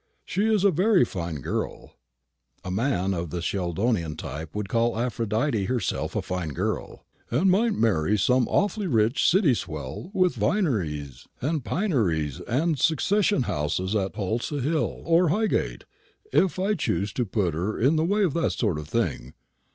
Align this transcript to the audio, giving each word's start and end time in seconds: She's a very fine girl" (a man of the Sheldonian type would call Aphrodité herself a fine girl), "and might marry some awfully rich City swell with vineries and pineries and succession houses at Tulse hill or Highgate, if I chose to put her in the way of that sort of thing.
She's 0.25 0.63
a 0.63 0.71
very 0.71 1.05
fine 1.05 1.41
girl" 1.41 1.93
(a 2.63 2.71
man 2.71 3.13
of 3.13 3.29
the 3.29 3.39
Sheldonian 3.39 4.17
type 4.17 4.55
would 4.55 4.67
call 4.67 4.95
Aphrodité 4.95 5.67
herself 5.67 6.15
a 6.15 6.23
fine 6.23 6.53
girl), 6.55 7.05
"and 7.29 7.51
might 7.51 7.75
marry 7.75 8.17
some 8.17 8.47
awfully 8.47 8.87
rich 8.87 9.29
City 9.29 9.53
swell 9.53 10.09
with 10.11 10.33
vineries 10.33 11.27
and 11.39 11.63
pineries 11.63 12.39
and 12.47 12.79
succession 12.79 13.43
houses 13.43 13.95
at 13.95 14.15
Tulse 14.15 14.49
hill 14.49 15.03
or 15.05 15.29
Highgate, 15.29 15.83
if 16.33 16.57
I 16.57 16.73
chose 16.73 17.13
to 17.13 17.23
put 17.23 17.53
her 17.53 17.77
in 17.77 17.95
the 17.95 18.03
way 18.03 18.23
of 18.23 18.33
that 18.33 18.53
sort 18.53 18.79
of 18.79 18.87
thing. 18.89 19.35